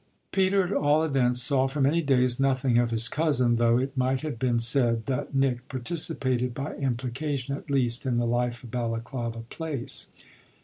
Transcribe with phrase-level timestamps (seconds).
[0.31, 4.21] Peter at all events saw for many days nothing of his cousin, though it might
[4.21, 9.41] have been said that Nick participated by implication at least in the life of Balaklava
[9.51, 10.07] Place.